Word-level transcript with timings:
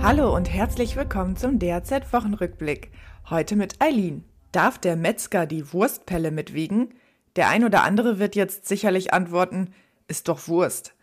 Hallo 0.00 0.34
und 0.34 0.48
herzlich 0.48 0.94
willkommen 0.94 1.36
zum 1.36 1.58
DRZ 1.58 2.12
Wochenrückblick. 2.12 2.92
Heute 3.28 3.56
mit 3.56 3.82
Eileen. 3.82 4.24
Darf 4.52 4.78
der 4.78 4.94
Metzger 4.94 5.44
die 5.44 5.72
Wurstpelle 5.72 6.30
mitwiegen? 6.30 6.94
Der 7.34 7.48
ein 7.48 7.64
oder 7.64 7.82
andere 7.82 8.20
wird 8.20 8.36
jetzt 8.36 8.68
sicherlich 8.68 9.12
antworten, 9.12 9.74
ist 10.06 10.28
doch 10.28 10.46
Wurst. 10.46 10.94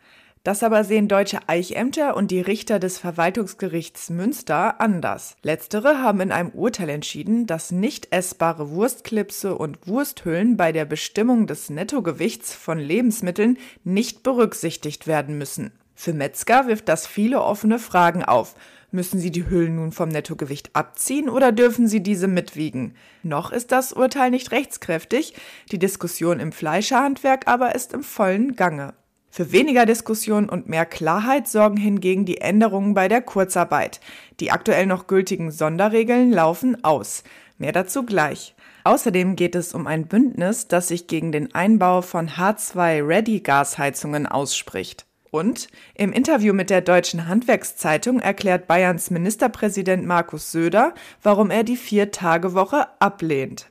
Das 0.45 0.63
aber 0.63 0.83
sehen 0.85 1.07
deutsche 1.07 1.39
Eichämter 1.47 2.15
und 2.15 2.31
die 2.31 2.39
Richter 2.39 2.79
des 2.79 2.97
Verwaltungsgerichts 2.97 4.09
Münster 4.09 4.79
anders. 4.79 5.35
Letztere 5.43 6.01
haben 6.01 6.21
in 6.21 6.31
einem 6.31 6.49
Urteil 6.49 6.89
entschieden, 6.89 7.47
dass 7.47 7.71
nicht 7.71 8.13
essbare 8.13 8.71
Wurstklipse 8.71 9.57
und 9.57 9.87
Wursthüllen 9.87 10.55
bei 10.55 10.71
der 10.71 10.85
Bestimmung 10.85 11.47
des 11.47 11.69
Nettogewichts 11.69 12.55
von 12.55 12.79
Lebensmitteln 12.79 13.57
nicht 13.83 14.23
berücksichtigt 14.23 15.05
werden 15.05 15.37
müssen. 15.37 15.73
Für 15.95 16.13
Metzger 16.13 16.67
wirft 16.67 16.89
das 16.89 17.07
viele 17.07 17.41
offene 17.41 17.79
Fragen 17.79 18.23
auf. 18.23 18.55
Müssen 18.95 19.19
sie 19.19 19.29
die 19.29 19.49
Hüllen 19.49 19.75
nun 19.75 19.91
vom 19.91 20.07
Nettogewicht 20.07 20.69
abziehen 20.71 21.27
oder 21.27 21.51
dürfen 21.51 21.89
sie 21.89 22.01
diese 22.01 22.29
mitwiegen? 22.29 22.95
Noch 23.23 23.51
ist 23.51 23.73
das 23.73 23.91
Urteil 23.91 24.31
nicht 24.31 24.53
rechtskräftig, 24.53 25.33
die 25.69 25.79
Diskussion 25.79 26.39
im 26.39 26.53
Fleischerhandwerk 26.53 27.45
aber 27.45 27.75
ist 27.75 27.91
im 27.91 28.03
vollen 28.03 28.55
Gange. 28.55 28.93
Für 29.29 29.51
weniger 29.51 29.85
Diskussion 29.85 30.47
und 30.47 30.69
mehr 30.69 30.85
Klarheit 30.85 31.49
sorgen 31.49 31.75
hingegen 31.75 32.23
die 32.23 32.39
Änderungen 32.39 32.93
bei 32.93 33.09
der 33.09 33.21
Kurzarbeit. 33.21 33.99
Die 34.39 34.51
aktuell 34.51 34.85
noch 34.85 35.07
gültigen 35.07 35.51
Sonderregeln 35.51 36.31
laufen 36.31 36.81
aus. 36.85 37.25
Mehr 37.57 37.73
dazu 37.73 38.05
gleich. 38.05 38.55
Außerdem 38.85 39.35
geht 39.35 39.55
es 39.55 39.73
um 39.73 39.87
ein 39.87 40.07
Bündnis, 40.07 40.69
das 40.69 40.87
sich 40.87 41.07
gegen 41.07 41.33
den 41.33 41.53
Einbau 41.53 42.01
von 42.01 42.29
H2-Ready-Gasheizungen 42.29 44.25
ausspricht. 44.25 45.05
Und 45.35 45.67
im 45.95 46.13
Interview 46.13 46.53
mit 46.53 46.69
der 46.69 46.79
Deutschen 46.79 47.27
Handwerkszeitung 47.27 48.21
erklärt 48.21 48.67
Bayerns 48.67 49.11
Ministerpräsident 49.11 50.05
Markus 50.05 50.53
Söder, 50.53 50.93
warum 51.21 51.51
er 51.51 51.65
die 51.65 51.75
Vier-Tage-Woche 51.75 52.87
ablehnt. 53.01 53.69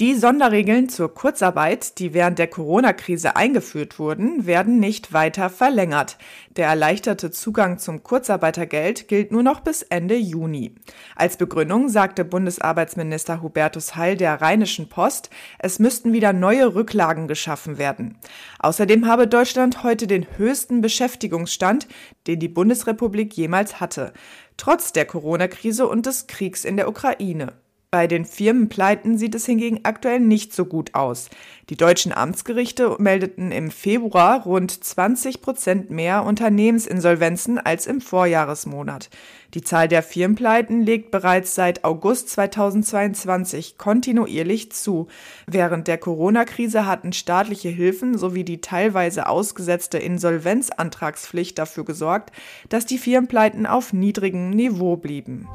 Die 0.00 0.16
Sonderregeln 0.16 0.88
zur 0.88 1.14
Kurzarbeit, 1.14 2.00
die 2.00 2.14
während 2.14 2.40
der 2.40 2.48
Corona-Krise 2.48 3.36
eingeführt 3.36 4.00
wurden, 4.00 4.44
werden 4.44 4.80
nicht 4.80 5.12
weiter 5.12 5.50
verlängert. 5.50 6.18
Der 6.56 6.66
erleichterte 6.66 7.30
Zugang 7.30 7.78
zum 7.78 8.02
Kurzarbeitergeld 8.02 9.06
gilt 9.06 9.30
nur 9.30 9.44
noch 9.44 9.60
bis 9.60 9.82
Ende 9.82 10.16
Juni. 10.16 10.74
Als 11.14 11.36
Begründung 11.36 11.88
sagte 11.88 12.24
Bundesarbeitsminister 12.24 13.40
Hubertus 13.40 13.94
Heil 13.94 14.16
der 14.16 14.40
Rheinischen 14.40 14.88
Post, 14.88 15.30
es 15.60 15.78
müssten 15.78 16.12
wieder 16.12 16.32
neue 16.32 16.74
Rücklagen 16.74 17.28
geschaffen 17.28 17.78
werden. 17.78 18.18
Außerdem 18.58 19.06
habe 19.06 19.28
Deutschland 19.28 19.84
heute 19.84 20.08
den 20.08 20.26
höchsten 20.38 20.80
Beschäftigungsstand, 20.80 21.86
den 22.26 22.40
die 22.40 22.48
Bundesrepublik 22.48 23.32
jemals 23.34 23.78
hatte, 23.78 24.12
trotz 24.56 24.90
der 24.90 25.04
Corona-Krise 25.04 25.86
und 25.86 26.06
des 26.06 26.26
Kriegs 26.26 26.64
in 26.64 26.76
der 26.76 26.88
Ukraine. 26.88 27.52
Bei 27.94 28.08
den 28.08 28.24
Firmenpleiten 28.24 29.18
sieht 29.18 29.36
es 29.36 29.46
hingegen 29.46 29.78
aktuell 29.84 30.18
nicht 30.18 30.52
so 30.52 30.64
gut 30.64 30.96
aus. 30.96 31.30
Die 31.70 31.76
deutschen 31.76 32.12
Amtsgerichte 32.12 32.96
meldeten 32.98 33.52
im 33.52 33.70
Februar 33.70 34.42
rund 34.42 34.72
20 34.72 35.40
Prozent 35.40 35.90
mehr 35.90 36.24
Unternehmensinsolvenzen 36.24 37.56
als 37.56 37.86
im 37.86 38.00
Vorjahresmonat. 38.00 39.10
Die 39.54 39.62
Zahl 39.62 39.86
der 39.86 40.02
Firmenpleiten 40.02 40.82
legt 40.82 41.12
bereits 41.12 41.54
seit 41.54 41.84
August 41.84 42.30
2022 42.30 43.78
kontinuierlich 43.78 44.72
zu. 44.72 45.06
Während 45.46 45.86
der 45.86 45.98
Corona-Krise 45.98 46.86
hatten 46.86 47.12
staatliche 47.12 47.68
Hilfen 47.68 48.18
sowie 48.18 48.42
die 48.42 48.60
teilweise 48.60 49.28
ausgesetzte 49.28 49.98
Insolvenzantragspflicht 49.98 51.56
dafür 51.60 51.84
gesorgt, 51.84 52.32
dass 52.68 52.86
die 52.86 52.98
Firmenpleiten 52.98 53.66
auf 53.66 53.92
niedrigem 53.92 54.50
Niveau 54.50 54.96
blieben. 54.96 55.46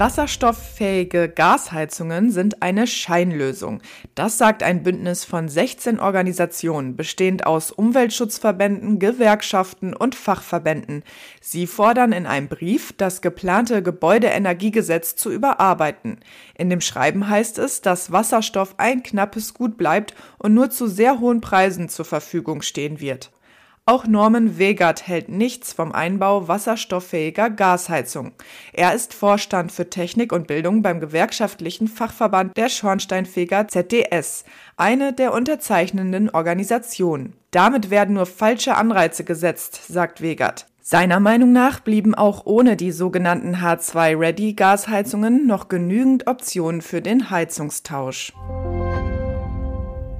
Wasserstofffähige 0.00 1.28
Gasheizungen 1.28 2.30
sind 2.30 2.62
eine 2.62 2.86
Scheinlösung. 2.86 3.82
Das 4.14 4.38
sagt 4.38 4.62
ein 4.62 4.82
Bündnis 4.82 5.26
von 5.26 5.46
16 5.46 6.00
Organisationen, 6.00 6.96
bestehend 6.96 7.44
aus 7.44 7.70
Umweltschutzverbänden, 7.70 8.98
Gewerkschaften 8.98 9.92
und 9.92 10.14
Fachverbänden. 10.14 11.04
Sie 11.42 11.66
fordern 11.66 12.12
in 12.12 12.24
einem 12.24 12.48
Brief, 12.48 12.94
das 12.96 13.20
geplante 13.20 13.82
Gebäudeenergiegesetz 13.82 15.16
zu 15.16 15.30
überarbeiten. 15.30 16.20
In 16.56 16.70
dem 16.70 16.80
Schreiben 16.80 17.28
heißt 17.28 17.58
es, 17.58 17.82
dass 17.82 18.10
Wasserstoff 18.10 18.76
ein 18.78 19.02
knappes 19.02 19.52
Gut 19.52 19.76
bleibt 19.76 20.14
und 20.38 20.54
nur 20.54 20.70
zu 20.70 20.86
sehr 20.86 21.20
hohen 21.20 21.42
Preisen 21.42 21.90
zur 21.90 22.06
Verfügung 22.06 22.62
stehen 22.62 23.00
wird. 23.00 23.30
Auch 23.86 24.06
Norman 24.06 24.58
Wegert 24.58 25.08
hält 25.08 25.28
nichts 25.28 25.72
vom 25.72 25.92
Einbau 25.92 26.46
wasserstofffähiger 26.46 27.50
Gasheizung. 27.50 28.32
Er 28.72 28.94
ist 28.94 29.14
Vorstand 29.14 29.72
für 29.72 29.90
Technik 29.90 30.32
und 30.32 30.46
Bildung 30.46 30.82
beim 30.82 31.00
gewerkschaftlichen 31.00 31.88
Fachverband 31.88 32.56
der 32.56 32.68
Schornsteinfeger 32.68 33.68
ZDS, 33.68 34.44
eine 34.76 35.12
der 35.12 35.32
unterzeichnenden 35.32 36.30
Organisationen. 36.30 37.34
Damit 37.50 37.90
werden 37.90 38.14
nur 38.14 38.26
falsche 38.26 38.76
Anreize 38.76 39.24
gesetzt, 39.24 39.88
sagt 39.88 40.20
Wegert. 40.20 40.66
Seiner 40.82 41.20
Meinung 41.20 41.52
nach 41.52 41.80
blieben 41.80 42.14
auch 42.14 42.46
ohne 42.46 42.76
die 42.76 42.92
sogenannten 42.92 43.56
H2-Ready-Gasheizungen 43.56 45.46
noch 45.46 45.68
genügend 45.68 46.26
Optionen 46.26 46.82
für 46.82 47.00
den 47.00 47.30
Heizungstausch. 47.30 48.32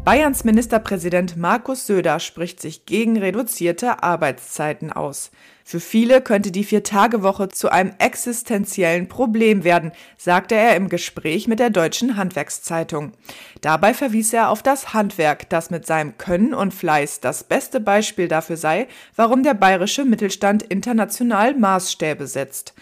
Bayerns 0.02 0.44
Ministerpräsident 0.44 1.36
Markus 1.36 1.86
Söder 1.86 2.20
spricht 2.20 2.58
sich 2.58 2.86
gegen 2.86 3.18
reduzierte 3.18 4.02
Arbeitszeiten 4.02 4.90
aus. 4.90 5.30
Für 5.62 5.78
viele 5.78 6.22
könnte 6.22 6.50
die 6.50 6.64
Vier-Tage-Woche 6.64 7.48
zu 7.50 7.68
einem 7.70 7.92
existenziellen 7.98 9.08
Problem 9.08 9.62
werden, 9.62 9.92
sagte 10.16 10.54
er 10.54 10.74
im 10.74 10.88
Gespräch 10.88 11.48
mit 11.48 11.60
der 11.60 11.68
Deutschen 11.68 12.16
Handwerkszeitung. 12.16 13.12
Dabei 13.60 13.92
verwies 13.92 14.32
er 14.32 14.48
auf 14.48 14.62
das 14.62 14.94
Handwerk, 14.94 15.50
das 15.50 15.70
mit 15.70 15.86
seinem 15.86 16.16
Können 16.16 16.54
und 16.54 16.72
Fleiß 16.72 17.20
das 17.20 17.44
beste 17.44 17.78
Beispiel 17.78 18.26
dafür 18.26 18.56
sei, 18.56 18.88
warum 19.16 19.42
der 19.42 19.54
bayerische 19.54 20.06
Mittelstand 20.06 20.62
international 20.62 21.54
Maßstäbe 21.54 22.26
setzt. 22.26 22.74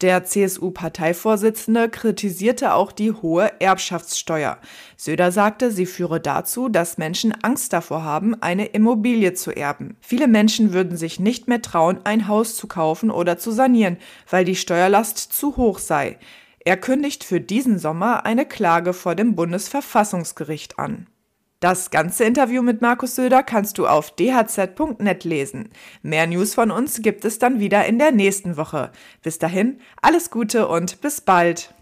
Der 0.00 0.24
CSU-Parteivorsitzende 0.24 1.88
kritisierte 1.88 2.74
auch 2.74 2.90
die 2.90 3.12
hohe 3.12 3.52
Erbschaftssteuer. 3.60 4.58
Söder 4.96 5.30
sagte, 5.30 5.70
sie 5.70 5.86
führe 5.86 6.20
dazu, 6.20 6.68
dass 6.68 6.98
Menschen 6.98 7.32
Angst 7.42 7.72
davor 7.72 8.02
haben, 8.02 8.34
eine 8.42 8.66
Immobilie 8.66 9.34
zu 9.34 9.52
erben. 9.52 9.96
Viele 10.00 10.26
Menschen 10.26 10.72
würden 10.72 10.96
sich 10.96 11.20
nicht 11.20 11.46
mehr 11.46 11.62
trauen, 11.62 12.00
ein 12.04 12.26
Haus 12.26 12.56
zu 12.56 12.66
kaufen 12.66 13.10
oder 13.10 13.38
zu 13.38 13.52
sanieren, 13.52 13.98
weil 14.28 14.44
die 14.44 14.56
Steuerlast 14.56 15.18
zu 15.18 15.56
hoch 15.56 15.78
sei. 15.78 16.18
Er 16.58 16.76
kündigt 16.76 17.24
für 17.24 17.40
diesen 17.40 17.78
Sommer 17.78 18.26
eine 18.26 18.46
Klage 18.46 18.94
vor 18.94 19.14
dem 19.14 19.36
Bundesverfassungsgericht 19.36 20.78
an. 20.78 21.06
Das 21.64 21.90
ganze 21.90 22.24
Interview 22.24 22.60
mit 22.60 22.82
Markus 22.82 23.14
Söder 23.14 23.42
kannst 23.42 23.78
du 23.78 23.86
auf 23.86 24.10
dhz.net 24.10 25.24
lesen. 25.24 25.70
Mehr 26.02 26.26
News 26.26 26.52
von 26.52 26.70
uns 26.70 27.00
gibt 27.00 27.24
es 27.24 27.38
dann 27.38 27.58
wieder 27.58 27.86
in 27.86 27.98
der 27.98 28.12
nächsten 28.12 28.58
Woche. 28.58 28.92
Bis 29.22 29.38
dahin, 29.38 29.80
alles 30.02 30.28
Gute 30.30 30.68
und 30.68 31.00
bis 31.00 31.22
bald. 31.22 31.72